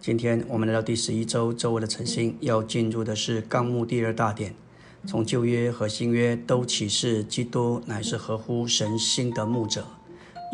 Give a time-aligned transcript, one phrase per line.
[0.00, 4.54] 今天我们来到第十一周周围的晨星，要进入的是纲目第二大点。
[5.06, 9.84] 从旧约和新约都启示基督乃是合乎神心的牧者。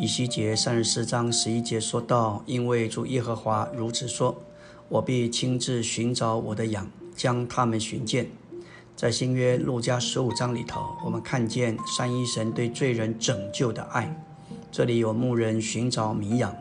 [0.00, 4.42] 以西结三十四章十一节说道：“因为主耶和华如此说，
[4.88, 8.28] 我必亲自寻找我的羊，将他们寻见。”
[8.96, 14.20] 在新约路加十五章里头，我们看见三一神对罪人拯救的爱。
[14.72, 16.52] 这里有牧人寻找迷羊，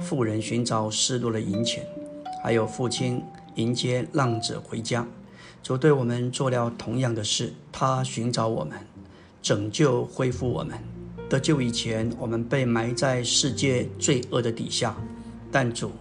[0.00, 1.86] 富人寻找失落的银钱，
[2.42, 3.22] 还有父亲
[3.54, 5.06] 迎接浪子回家。
[5.62, 8.76] 主对我们做了同样的事，他寻找我们，
[9.40, 10.76] 拯救恢复我们。
[11.28, 14.96] 得救以前，我们被埋在世界罪恶的底下，
[15.52, 15.92] 但主，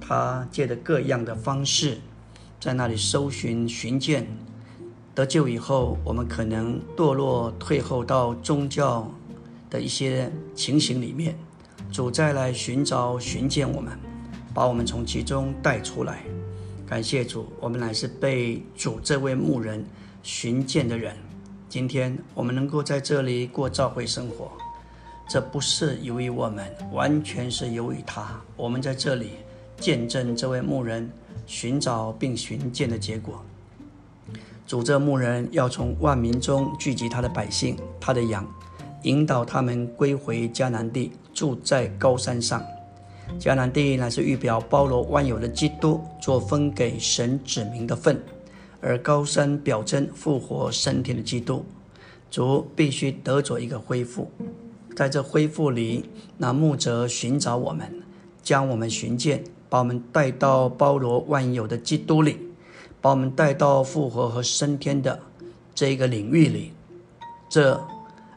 [0.00, 1.98] 他借着各样的方式，
[2.60, 4.28] 在那里搜寻、寻见。
[5.12, 9.12] 得救以后，我们可能堕落、退后到宗教
[9.68, 11.36] 的一些情形里面，
[11.90, 13.98] 主再来寻找、寻见我们，
[14.54, 16.22] 把我们从其中带出来。
[16.86, 19.84] 感谢主，我们乃是被主这位牧人
[20.22, 21.16] 寻见的人。
[21.68, 24.52] 今天我们能够在这里过教会生活，
[25.28, 28.40] 这不是由于我们，完全是由于他。
[28.56, 29.30] 我们在这里
[29.80, 31.10] 见证这位牧人
[31.46, 33.44] 寻找并寻见的结果。
[34.66, 38.46] 主这牧人要从万民中聚集他的百姓，他的羊，
[39.02, 42.62] 引导他们归回迦南地，住在高山上。
[43.38, 48.20] 迦南地乃是预表包罗万有的基督，做分给神指明的份。
[48.80, 51.64] 而高山表征复活升天的基督，
[52.30, 54.30] 主必须得着一个恢复，
[54.94, 56.04] 在这恢复里，
[56.36, 57.90] 那牧者寻找我们，
[58.42, 62.38] 将我们寻见，把我们带到包罗万有的基督里，
[63.00, 65.18] 把我们带到复活和升天的
[65.74, 66.72] 这一个领域里，
[67.48, 67.82] 这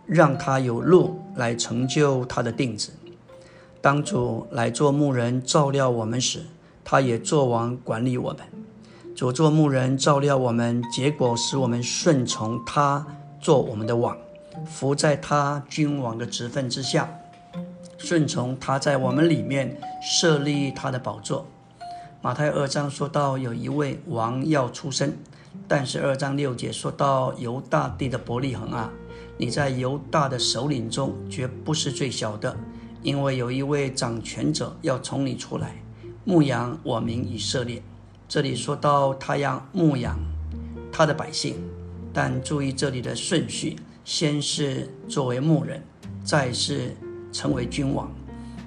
[0.05, 2.89] 让他有路来成就他的定旨。
[3.87, 6.41] 当主来做牧人照料我们时，
[6.83, 8.39] 他也做王管理我们。
[9.15, 13.07] 主做牧人照料我们，结果使我们顺从他
[13.39, 14.17] 做我们的王，
[14.65, 17.09] 伏在他君王的职分之下，
[17.97, 21.45] 顺从他在我们里面设立他的宝座。
[22.21, 25.13] 马太二章说到有一位王要出生，
[25.65, 28.91] 但是二章六节说到犹大帝的伯利恒啊，
[29.37, 32.53] 你在犹大的首领中绝不是最小的，
[33.01, 35.75] 因为有一位掌权者要从你出来，
[36.25, 37.81] 牧养我民以色列。
[38.27, 40.19] 这里说到他要牧养
[40.91, 41.55] 他的百姓，
[42.11, 45.81] 但注意这里的顺序：先是作为牧人，
[46.23, 46.95] 再是
[47.31, 48.11] 成为君王。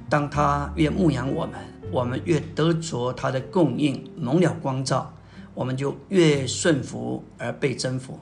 [0.08, 1.60] 当他越牧养我们，
[1.92, 5.12] 我们越得着他的供应，蒙了光照，
[5.54, 8.18] 我们就越顺服而被征服，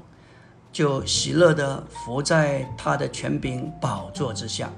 [0.73, 4.73] 就喜乐的伏在他的权柄宝座之下。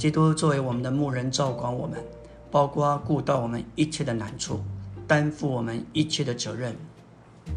[0.00, 2.02] 基督作为我们的牧人，照管我们，
[2.50, 4.58] 包括顾到我们一切的难处。
[5.06, 6.74] 担负我们一切的责任，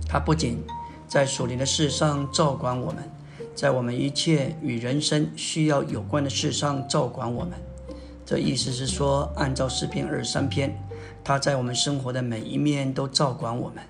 [0.10, 0.62] 他不仅
[1.08, 3.10] 在属灵的事上照管我们，
[3.56, 7.54] 在我们一切与人生需要有关的事上照管我们。
[8.26, 10.78] 这意思是说，按照诗篇二十三篇，
[11.24, 13.82] 他在我们生活的每一面都照管我们。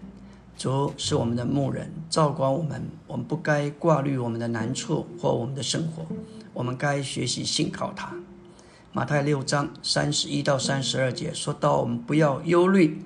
[0.55, 2.83] 主是我们的牧人，照管我们。
[3.07, 6.05] 我们不该挂虑我们的难处或我们的生活，
[6.53, 8.13] 我们该学习信靠他。
[8.95, 13.03] 马太六章三十一到三十二节说到，我们不要忧虑。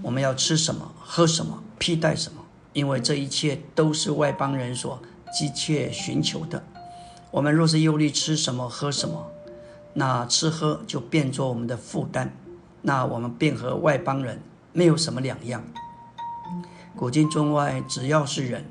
[0.00, 2.42] 我们要吃什么、喝什么、披戴什么？
[2.72, 4.98] 因为这一切都是外邦人所
[5.30, 6.64] 急切寻求的。
[7.30, 9.30] 我们若是忧虑吃什么、喝什么，
[9.92, 12.32] 那吃喝就变作我们的负担，
[12.80, 14.40] 那我们便和外邦人
[14.72, 15.62] 没有什么两样。
[16.96, 18.64] 古今中外，只要是人，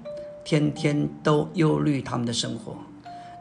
[0.44, 2.78] 天天都忧虑他们的生活。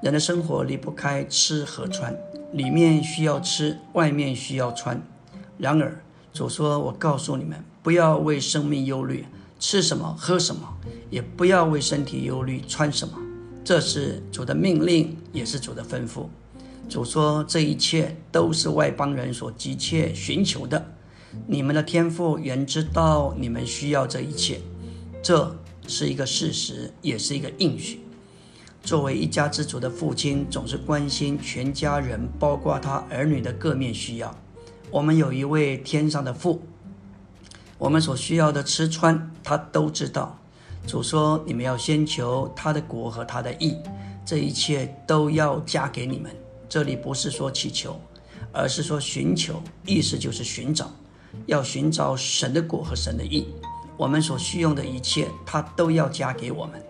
[0.03, 2.15] 人的生活离不开吃和穿，
[2.53, 5.03] 里面需要吃，外面需要穿。
[5.59, 6.03] 然而，
[6.33, 9.25] 主说：“我告诉你们，不要为生命忧虑，
[9.59, 10.63] 吃什么喝什么；
[11.11, 13.19] 也不要为身体忧虑，穿什么。
[13.65, 16.27] 这是主的命令，也是主的吩咐。
[16.89, 20.93] 主说：这一切都是外邦人所急切寻求的。
[21.47, 24.61] 你们的天父原知道你们需要这一切，
[25.23, 25.57] 这
[25.89, 28.01] 是一个事实，也是一个应许。
[28.87, 34.33] 作为一家之主的父亲，总是关心全家人，包括他儿女的各面需要。”
[34.93, 36.63] 我们有一位天上的父，
[37.79, 40.39] 我们所需要的吃穿，他都知道。
[40.87, 43.77] 主说：“你们要先求他的国和他的义，
[44.25, 46.31] 这一切都要加给你们。”
[46.71, 48.01] 这里不是说祈求，
[48.53, 50.89] 而是说寻求，意思就是寻找，
[51.47, 53.49] 要寻找神的果和神的义。
[53.97, 56.81] 我们所需用的一切，他都要加给我们。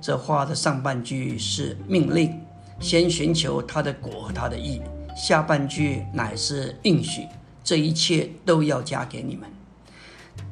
[0.00, 2.40] 这话的上半句是命令，
[2.80, 4.80] 先寻求他的果和他的义。
[5.16, 7.26] 下半句乃是应许，
[7.62, 9.48] 这一切都要加给你们。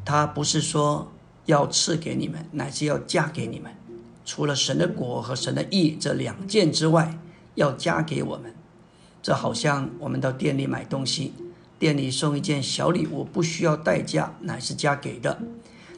[0.04, 1.10] 他不是说
[1.46, 3.72] 要赐给你们，乃是要加给你们。
[4.24, 7.18] 除了神的果和神的义这两件之外，
[7.54, 8.54] 要加给我们。
[9.22, 11.32] 这好像我们到店里买东西，
[11.78, 15.40] 店里送一件小礼物，不需要代价，乃是加给的。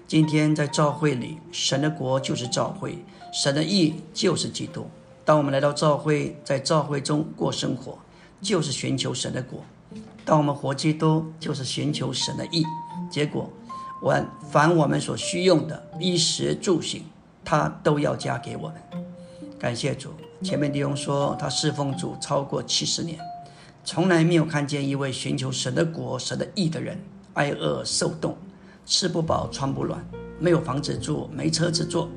[0.06, 4.87] 今天在教会里，神的国就是教会，神的义就是基督。
[5.25, 7.99] 当我们来到教会，在教会中过生活，
[8.43, 9.60] 就是寻求神的国；
[10.25, 12.64] 当我们活基督，就是寻求神的义。
[13.10, 13.50] 结果，
[14.02, 14.14] 我
[14.50, 17.04] 凡我们所需用的衣食住行，
[17.44, 18.76] 他都要加给我们。
[19.58, 20.10] 感谢主。
[20.43, 23.19] 前面弟兄说，他侍奉主超过七十年，
[23.84, 27.00] 从来没有看见一位寻求神的国、神的义的人
[27.34, 28.37] 挨饿受冻，
[28.84, 30.05] 吃不饱穿不暖，
[30.38, 32.08] 没有房子住，没车子坐，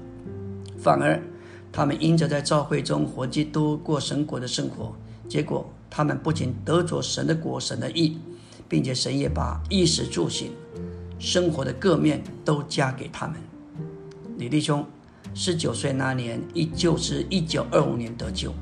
[0.77, 1.21] 反而
[1.71, 4.93] 他们因着在教会中活基督、过神国的生活，
[5.27, 8.17] 结果他们不仅得着神的果、神的义，
[8.67, 10.51] 并且神也把衣食住行、
[11.19, 13.35] 生活的各面都加给他们。
[14.37, 14.85] 李弟兄。
[15.37, 18.53] 十九岁那年，依旧是一九二五年得救。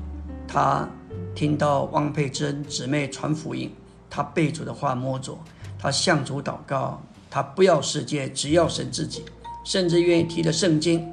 [0.48, 0.88] 他
[1.32, 3.72] 听到汪佩珍姊妹传福音，
[4.10, 5.38] 他被主的话摸着，
[5.78, 7.00] 他向主祷告，
[7.34, 9.24] 他不要世界，只要神自己，
[9.64, 11.12] 甚至愿意提着圣经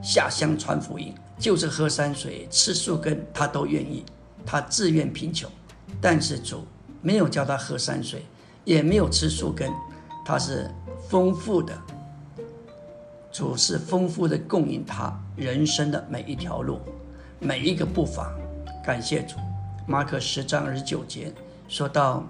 [0.00, 4.04] 下乡传福音，就是喝山水、吃树根，他都愿意。
[4.46, 5.50] 他自愿贫穷，
[6.00, 6.64] 但是主
[7.02, 8.24] 没有叫他喝山水，
[8.64, 9.72] 也没有吃树根，
[10.24, 10.70] 他是
[11.08, 11.76] 丰富的。
[13.32, 16.78] 主是丰富的供应他人生的每一条路，
[17.40, 18.32] 每一个步伐。
[18.84, 19.34] 感谢主。
[19.88, 21.32] 马可十章二十九节
[21.66, 22.24] 说到：“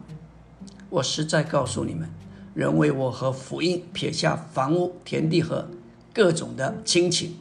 [0.89, 2.09] 我实在告诉你们，
[2.59, 5.69] 人为我和福音撇下房屋、田地和
[6.13, 7.37] 各种的亲情，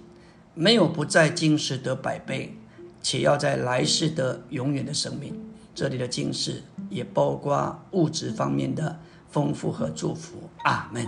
[0.54, 2.56] 没有不在今世得百倍，
[3.02, 5.36] 且要在来世得永远的生命。”
[5.74, 6.62] 这里的今世
[6.92, 9.00] 也包括物质方面的
[9.32, 10.38] 丰富和祝福。
[10.66, 11.04] 阿门。